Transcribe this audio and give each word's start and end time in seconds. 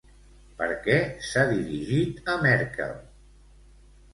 Per 0.61 0.69
què 0.87 0.95
s'ha 1.27 1.43
dirigit 1.51 2.33
a 2.35 2.39
Merkel? 2.47 2.97